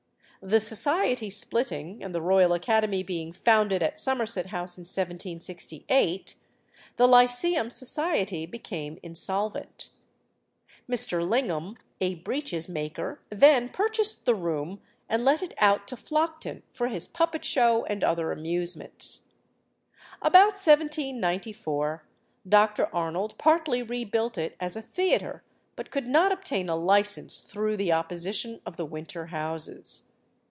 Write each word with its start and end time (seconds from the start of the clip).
The 0.43 0.59
society 0.59 1.29
splitting, 1.29 2.01
and 2.03 2.15
the 2.15 2.21
Royal 2.21 2.51
Academy 2.53 3.03
being 3.03 3.31
founded 3.31 3.83
at 3.83 3.99
Somerset 3.99 4.47
House 4.47 4.75
in 4.75 4.85
1768, 4.85 6.33
the 6.97 7.07
Lyceum 7.07 7.69
Society 7.69 8.47
became 8.47 8.97
insolvent. 9.03 9.91
Mr. 10.89 11.29
Lingham, 11.29 11.75
a 11.99 12.15
breeches 12.15 12.67
maker, 12.67 13.21
then 13.29 13.69
purchased 13.69 14.25
the 14.25 14.33
room, 14.33 14.81
and 15.07 15.23
let 15.23 15.43
it 15.43 15.53
out 15.59 15.87
to 15.89 15.95
Flockton 15.95 16.63
for 16.73 16.87
his 16.87 17.07
Puppet 17.07 17.45
show 17.45 17.85
and 17.85 18.03
other 18.03 18.31
amusements. 18.31 19.27
About 20.23 20.53
1794 20.57 22.03
Dr. 22.49 22.89
Arnold 22.91 23.37
partly 23.37 23.83
rebuilt 23.83 24.39
it 24.39 24.55
as 24.59 24.75
a 24.75 24.81
theatre, 24.81 25.43
but 25.75 25.91
could 25.91 26.07
not 26.07 26.31
obtain 26.31 26.67
a 26.67 26.75
licence 26.75 27.41
through 27.41 27.77
the 27.77 27.91
opposition 27.91 28.59
of 28.65 28.75
the 28.75 28.85
winter 28.87 29.27
houses. 29.27 30.07